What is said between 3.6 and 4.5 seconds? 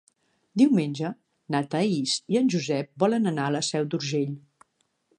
la Seu d'Urgell.